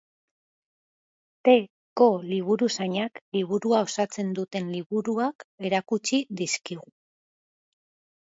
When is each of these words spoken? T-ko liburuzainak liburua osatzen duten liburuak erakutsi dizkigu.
T-ko 1.47 2.07
liburuzainak 2.29 3.21
liburua 3.37 3.81
osatzen 3.89 4.31
duten 4.39 4.71
liburuak 4.77 5.45
erakutsi 5.71 6.21
dizkigu. 6.41 6.89